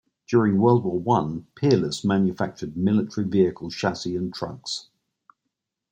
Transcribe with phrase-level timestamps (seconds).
[0.27, 4.87] During World War One, Peerless manufactured military vehicle chassis and trucks.